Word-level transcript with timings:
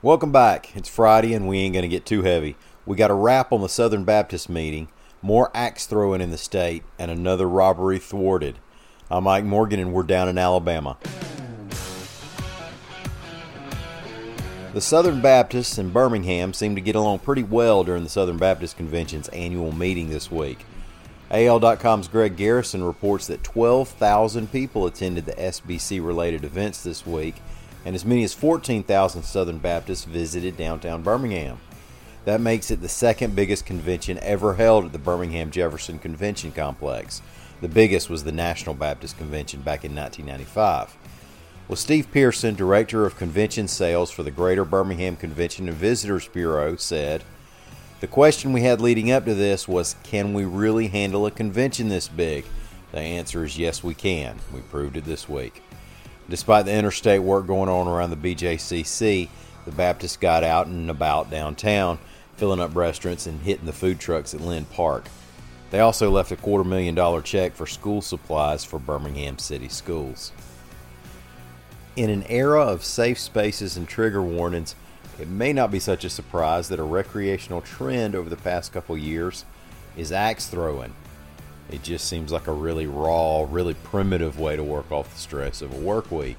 Welcome 0.00 0.30
back. 0.30 0.76
It's 0.76 0.88
Friday 0.88 1.34
and 1.34 1.48
we 1.48 1.58
ain't 1.58 1.72
going 1.72 1.82
to 1.82 1.88
get 1.88 2.06
too 2.06 2.22
heavy. 2.22 2.54
We 2.86 2.94
got 2.94 3.10
a 3.10 3.14
wrap 3.14 3.50
on 3.50 3.62
the 3.62 3.68
Southern 3.68 4.04
Baptist 4.04 4.48
meeting, 4.48 4.86
more 5.22 5.50
axe 5.52 5.86
throwing 5.86 6.20
in 6.20 6.30
the 6.30 6.38
state, 6.38 6.84
and 7.00 7.10
another 7.10 7.48
robbery 7.48 7.98
thwarted. 7.98 8.60
I'm 9.10 9.24
Mike 9.24 9.42
Morgan 9.42 9.80
and 9.80 9.92
we're 9.92 10.04
down 10.04 10.28
in 10.28 10.38
Alabama. 10.38 10.98
The 14.72 14.80
Southern 14.80 15.20
Baptists 15.20 15.78
in 15.78 15.90
Birmingham 15.90 16.52
seem 16.52 16.76
to 16.76 16.80
get 16.80 16.94
along 16.94 17.18
pretty 17.18 17.42
well 17.42 17.82
during 17.82 18.04
the 18.04 18.08
Southern 18.08 18.38
Baptist 18.38 18.76
Convention's 18.76 19.26
annual 19.30 19.72
meeting 19.72 20.10
this 20.10 20.30
week. 20.30 20.64
AL.com's 21.32 22.06
Greg 22.06 22.36
Garrison 22.36 22.84
reports 22.84 23.26
that 23.26 23.42
12,000 23.42 24.52
people 24.52 24.86
attended 24.86 25.26
the 25.26 25.32
SBC 25.32 26.06
related 26.06 26.44
events 26.44 26.84
this 26.84 27.04
week, 27.04 27.42
and 27.88 27.94
as 27.94 28.04
many 28.04 28.22
as 28.22 28.34
14,000 28.34 29.22
Southern 29.22 29.56
Baptists 29.56 30.04
visited 30.04 30.58
downtown 30.58 31.02
Birmingham. 31.02 31.58
That 32.26 32.38
makes 32.38 32.70
it 32.70 32.82
the 32.82 32.88
second 32.88 33.34
biggest 33.34 33.64
convention 33.64 34.18
ever 34.20 34.56
held 34.56 34.84
at 34.84 34.92
the 34.92 34.98
Birmingham 34.98 35.50
Jefferson 35.50 35.98
Convention 35.98 36.52
Complex. 36.52 37.22
The 37.62 37.68
biggest 37.68 38.10
was 38.10 38.24
the 38.24 38.30
National 38.30 38.74
Baptist 38.74 39.16
Convention 39.16 39.62
back 39.62 39.86
in 39.86 39.96
1995. 39.96 40.98
Well, 41.66 41.76
Steve 41.76 42.12
Pearson, 42.12 42.54
Director 42.54 43.06
of 43.06 43.16
Convention 43.16 43.68
Sales 43.68 44.10
for 44.10 44.22
the 44.22 44.30
Greater 44.30 44.66
Birmingham 44.66 45.16
Convention 45.16 45.66
and 45.66 45.76
Visitors 45.78 46.28
Bureau, 46.28 46.76
said, 46.76 47.24
the 48.00 48.06
question 48.06 48.52
we 48.52 48.64
had 48.64 48.82
leading 48.82 49.10
up 49.10 49.24
to 49.24 49.34
this 49.34 49.66
was 49.66 49.96
can 50.02 50.34
we 50.34 50.44
really 50.44 50.88
handle 50.88 51.24
a 51.24 51.30
convention 51.30 51.88
this 51.88 52.06
big? 52.06 52.44
The 52.92 53.00
answer 53.00 53.46
is 53.46 53.56
yes, 53.56 53.82
we 53.82 53.94
can. 53.94 54.36
We 54.52 54.60
proved 54.60 54.98
it 54.98 55.06
this 55.06 55.26
week. 55.26 55.62
Despite 56.28 56.66
the 56.66 56.74
interstate 56.74 57.22
work 57.22 57.46
going 57.46 57.68
on 57.68 57.88
around 57.88 58.10
the 58.10 58.34
BJCC, 58.34 59.28
the 59.64 59.70
Baptists 59.72 60.16
got 60.16 60.44
out 60.44 60.66
and 60.66 60.90
about 60.90 61.30
downtown, 61.30 61.98
filling 62.36 62.60
up 62.60 62.76
restaurants 62.76 63.26
and 63.26 63.40
hitting 63.40 63.66
the 63.66 63.72
food 63.72 63.98
trucks 63.98 64.34
at 64.34 64.40
Linn 64.40 64.66
Park. 64.66 65.06
They 65.70 65.80
also 65.80 66.10
left 66.10 66.32
a 66.32 66.36
quarter 66.36 66.64
million 66.68 66.94
dollar 66.94 67.20
check 67.20 67.54
for 67.54 67.66
school 67.66 68.00
supplies 68.00 68.64
for 68.64 68.78
Birmingham 68.78 69.38
City 69.38 69.68
schools. 69.68 70.32
In 71.96 72.10
an 72.10 72.24
era 72.28 72.62
of 72.62 72.84
safe 72.84 73.18
spaces 73.18 73.76
and 73.76 73.88
trigger 73.88 74.22
warnings, 74.22 74.74
it 75.18 75.28
may 75.28 75.52
not 75.52 75.70
be 75.70 75.80
such 75.80 76.04
a 76.04 76.10
surprise 76.10 76.68
that 76.68 76.78
a 76.78 76.84
recreational 76.84 77.60
trend 77.60 78.14
over 78.14 78.30
the 78.30 78.36
past 78.36 78.72
couple 78.72 78.96
years 78.96 79.44
is 79.96 80.12
axe 80.12 80.46
throwing. 80.46 80.94
It 81.70 81.82
just 81.82 82.08
seems 82.08 82.32
like 82.32 82.46
a 82.46 82.52
really 82.52 82.86
raw, 82.86 83.46
really 83.48 83.74
primitive 83.74 84.38
way 84.38 84.56
to 84.56 84.64
work 84.64 84.90
off 84.90 85.12
the 85.12 85.20
stress 85.20 85.60
of 85.60 85.74
a 85.74 85.78
work 85.78 86.10
week. 86.10 86.38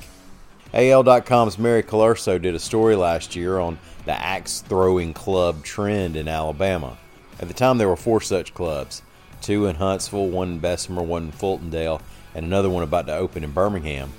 AL.com's 0.74 1.58
Mary 1.58 1.84
Colurso 1.84 2.38
did 2.40 2.56
a 2.56 2.60
story 2.60 2.96
last 2.96 3.36
year 3.36 3.60
on 3.60 3.80
the 4.06 4.14
axe 4.14 4.62
throwing 4.62 5.14
club 5.14 5.64
trend 5.64 6.16
in 6.16 6.28
Alabama. 6.28 6.98
At 7.40 7.48
the 7.48 7.54
time, 7.54 7.78
there 7.78 7.88
were 7.88 7.96
four 7.96 8.22
such 8.22 8.54
clubs 8.54 9.02
two 9.42 9.66
in 9.68 9.76
Huntsville, 9.76 10.28
one 10.28 10.54
in 10.54 10.60
Bessemer, 10.60 11.02
one 11.02 11.26
in 11.26 11.32
Fultondale, 11.32 12.02
and 12.36 12.46
another 12.46 12.70
one 12.70 12.84
about 12.84 13.08
to 13.08 13.16
open 13.16 13.44
in 13.44 13.52
Birmingham. 13.52 14.12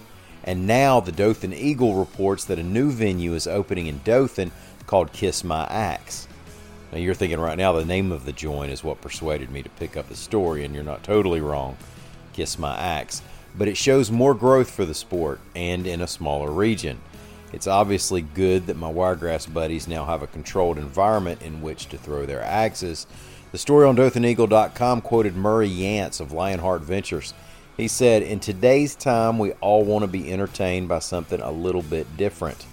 And 0.42 0.66
now 0.66 1.00
the 1.00 1.12
Dothan 1.12 1.52
Eagle 1.52 1.96
reports 1.96 2.44
that 2.46 2.58
a 2.58 2.62
new 2.62 2.90
venue 2.90 3.34
is 3.34 3.46
opening 3.46 3.86
in 3.86 4.00
Dothan 4.04 4.50
called 4.86 5.12
Kiss 5.12 5.44
My 5.44 5.66
Axe. 5.66 6.26
Now 6.92 6.98
you're 6.98 7.14
thinking 7.14 7.40
right 7.40 7.58
now 7.58 7.72
the 7.72 7.84
name 7.84 8.10
of 8.10 8.24
the 8.24 8.32
joint 8.32 8.72
is 8.72 8.82
what 8.82 9.00
persuaded 9.00 9.50
me 9.50 9.62
to 9.62 9.68
pick 9.70 9.96
up 9.96 10.08
the 10.08 10.16
story, 10.16 10.64
and 10.64 10.74
you're 10.74 10.82
not 10.82 11.04
totally 11.04 11.40
wrong. 11.40 11.76
Kiss 12.32 12.58
My 12.58 12.76
Axe. 12.76 13.22
But 13.56 13.68
it 13.68 13.76
shows 13.76 14.10
more 14.10 14.34
growth 14.34 14.70
for 14.70 14.84
the 14.84 14.94
sport 14.94 15.40
and 15.54 15.86
in 15.86 16.00
a 16.00 16.06
smaller 16.06 16.50
region. 16.50 17.00
It's 17.52 17.66
obviously 17.66 18.22
good 18.22 18.66
that 18.66 18.76
my 18.76 18.90
Wiregrass 18.90 19.46
buddies 19.46 19.88
now 19.88 20.04
have 20.04 20.22
a 20.22 20.28
controlled 20.28 20.78
environment 20.78 21.42
in 21.42 21.62
which 21.62 21.88
to 21.88 21.98
throw 21.98 22.26
their 22.26 22.42
axes. 22.42 23.06
The 23.50 23.58
story 23.58 23.86
on 23.86 23.96
DothanEagle.com 23.96 25.00
quoted 25.00 25.34
Murray 25.34 25.68
Yance 25.68 26.20
of 26.20 26.30
Lionheart 26.32 26.82
Ventures. 26.82 27.34
He 27.76 27.88
said, 27.88 28.22
In 28.22 28.38
today's 28.38 28.94
time, 28.94 29.38
we 29.38 29.52
all 29.54 29.84
want 29.84 30.02
to 30.02 30.08
be 30.08 30.32
entertained 30.32 30.88
by 30.88 31.00
something 31.00 31.40
a 31.40 31.50
little 31.50 31.82
bit 31.82 32.16
different. 32.16 32.66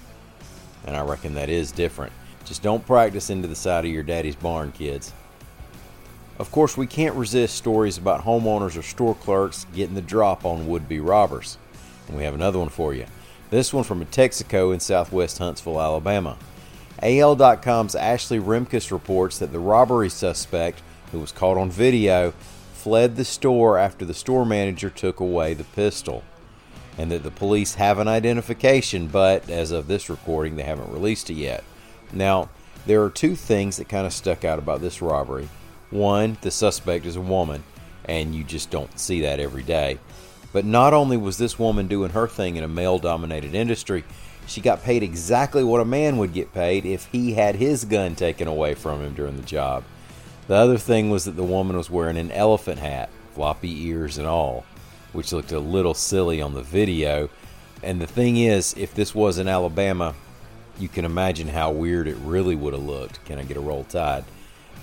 And 0.85 0.95
I 0.95 1.01
reckon 1.01 1.33
that 1.35 1.49
is 1.49 1.71
different. 1.71 2.13
Just 2.47 2.63
don't 2.63 2.85
practice 2.85 3.29
into 3.29 3.47
the 3.47 3.55
side 3.55 3.83
of 3.83 3.91
your 3.91 4.03
daddy's 4.03 4.35
barn, 4.35 4.71
kids. 4.71 5.11
Of 6.39 6.49
course, 6.51 6.77
we 6.77 6.87
can't 6.87 7.15
resist 7.15 7.55
stories 7.55 7.97
about 7.97 8.23
homeowners 8.23 8.77
or 8.77 8.83
store 8.83 9.15
clerks 9.15 9.65
getting 9.73 9.95
the 9.95 10.01
drop 10.01 10.45
on 10.45 10.67
would 10.67 10.87
be 10.87 11.01
robbers. 11.01 11.57
And 12.07 12.15
we 12.15 12.23
have 12.23 12.33
another 12.33 12.59
one 12.59 12.69
for 12.69 12.93
you. 12.93 13.05
This 13.49 13.73
one 13.73 13.83
from 13.83 14.01
a 14.01 14.05
Texaco 14.05 14.73
in 14.73 14.79
southwest 14.79 15.39
Huntsville, 15.39 15.81
Alabama. 15.81 16.37
AL.com's 17.03 17.95
Ashley 17.95 18.39
Remkus 18.39 18.91
reports 18.91 19.39
that 19.39 19.51
the 19.51 19.59
robbery 19.59 20.09
suspect, 20.09 20.81
who 21.11 21.19
was 21.19 21.31
caught 21.31 21.57
on 21.57 21.69
video, 21.69 22.31
fled 22.73 23.17
the 23.17 23.25
store 23.25 23.77
after 23.77 24.05
the 24.05 24.13
store 24.13 24.45
manager 24.45 24.89
took 24.89 25.19
away 25.19 25.53
the 25.53 25.63
pistol, 25.63 26.23
and 26.97 27.11
that 27.11 27.23
the 27.23 27.31
police 27.31 27.75
have 27.75 27.99
an 27.99 28.07
identification, 28.07 29.07
but 29.07 29.49
as 29.49 29.71
of 29.71 29.87
this 29.87 30.09
recording, 30.09 30.55
they 30.55 30.63
haven't 30.63 30.91
released 30.91 31.29
it 31.29 31.35
yet. 31.35 31.63
Now, 32.13 32.49
there 32.85 33.03
are 33.03 33.09
two 33.09 33.35
things 33.35 33.77
that 33.77 33.89
kind 33.89 34.05
of 34.05 34.13
stuck 34.13 34.45
out 34.45 34.59
about 34.59 34.81
this 34.81 35.01
robbery. 35.01 35.49
One, 35.89 36.37
the 36.41 36.51
suspect 36.51 37.05
is 37.05 37.15
a 37.15 37.21
woman, 37.21 37.63
and 38.05 38.33
you 38.33 38.43
just 38.43 38.69
don't 38.69 38.99
see 38.99 39.21
that 39.21 39.39
every 39.39 39.63
day. 39.63 39.99
But 40.53 40.65
not 40.65 40.93
only 40.93 41.17
was 41.17 41.37
this 41.37 41.59
woman 41.59 41.87
doing 41.87 42.11
her 42.11 42.27
thing 42.27 42.55
in 42.55 42.63
a 42.63 42.69
male 42.69 42.99
dominated 42.99 43.53
industry, 43.53 44.03
she 44.47 44.61
got 44.61 44.83
paid 44.83 45.03
exactly 45.03 45.63
what 45.63 45.81
a 45.81 45.85
man 45.85 46.17
would 46.17 46.33
get 46.33 46.53
paid 46.53 46.85
if 46.85 47.05
he 47.11 47.33
had 47.33 47.55
his 47.55 47.83
gun 47.83 48.15
taken 48.15 48.47
away 48.47 48.73
from 48.73 49.01
him 49.01 49.13
during 49.13 49.35
the 49.35 49.43
job. 49.43 49.83
The 50.47 50.55
other 50.55 50.77
thing 50.77 51.09
was 51.09 51.25
that 51.25 51.35
the 51.35 51.43
woman 51.43 51.75
was 51.75 51.89
wearing 51.89 52.17
an 52.17 52.31
elephant 52.31 52.79
hat, 52.79 53.09
floppy 53.33 53.87
ears 53.87 54.17
and 54.17 54.25
all, 54.25 54.63
which 55.11 55.33
looked 55.33 55.51
a 55.51 55.59
little 55.59 55.93
silly 55.93 56.41
on 56.41 56.53
the 56.53 56.63
video. 56.63 57.29
And 57.83 58.01
the 58.01 58.07
thing 58.07 58.37
is, 58.37 58.73
if 58.77 58.95
this 58.95 59.13
was 59.13 59.37
in 59.37 59.49
Alabama, 59.49 60.15
you 60.79 60.87
can 60.87 61.05
imagine 61.05 61.47
how 61.47 61.71
weird 61.71 62.07
it 62.07 62.17
really 62.17 62.55
would 62.55 62.73
have 62.73 62.83
looked. 62.83 63.23
Can 63.25 63.39
I 63.39 63.43
get 63.43 63.57
a 63.57 63.61
roll 63.61 63.83
tide? 63.83 64.23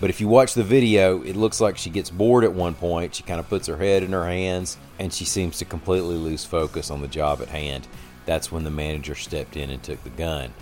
But 0.00 0.10
if 0.10 0.21
you 0.21 0.28
watch 0.28 0.55
the 0.55 0.65
video, 0.65 1.22
it 1.22 1.37
looks 1.37 1.60
like 1.60 1.78
she 1.78 1.91
gets 1.91 2.10
bored 2.10 2.44
at 2.44 2.53
one 2.53 2.75
point. 2.75 3.15
She 3.15 3.22
kind 3.22 3.41
of 3.41 3.49
puts 3.49 3.69
her 3.69 3.77
head 3.77 4.03
in 4.03 4.12
her 4.12 4.27
hands 4.27 4.77
and 4.99 5.12
she 5.12 5.25
seems 5.25 5.59
to 5.59 5.65
completely 5.65 6.16
lose 6.16 6.44
focus 6.44 6.91
on 6.91 7.00
the 7.00 7.09
job 7.09 7.41
at 7.41 7.49
hand. 7.49 7.87
That's 8.27 8.50
when 8.50 8.65
the 8.65 8.71
manager 8.71 9.15
stepped 9.15 9.56
in 9.56 9.71
and 9.71 9.83
took 9.83 10.03
the 10.03 10.10
gun. 10.10 10.53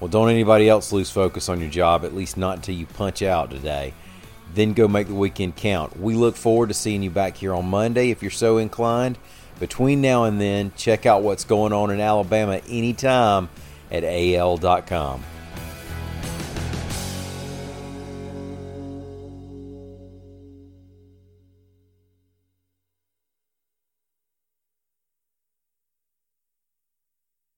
Well, 0.00 0.08
don't 0.08 0.30
anybody 0.30 0.68
else 0.68 0.92
lose 0.92 1.10
focus 1.10 1.48
on 1.48 1.60
your 1.60 1.70
job, 1.70 2.04
at 2.04 2.14
least 2.14 2.36
not 2.36 2.56
until 2.56 2.74
you 2.74 2.86
punch 2.86 3.22
out 3.22 3.50
today. 3.50 3.94
Then 4.54 4.72
go 4.72 4.88
make 4.88 5.08
the 5.08 5.14
weekend 5.14 5.56
count. 5.56 5.98
We 5.98 6.14
look 6.14 6.36
forward 6.36 6.68
to 6.68 6.74
seeing 6.74 7.02
you 7.02 7.10
back 7.10 7.36
here 7.36 7.54
on 7.54 7.68
Monday 7.68 8.10
if 8.10 8.22
you're 8.22 8.30
so 8.30 8.58
inclined. 8.58 9.18
Between 9.60 10.00
now 10.00 10.24
and 10.24 10.40
then, 10.40 10.72
check 10.76 11.06
out 11.06 11.22
what's 11.22 11.44
going 11.44 11.72
on 11.72 11.90
in 11.90 12.00
Alabama 12.00 12.60
anytime 12.68 13.48
at 13.94 14.04
al.com. 14.04 15.33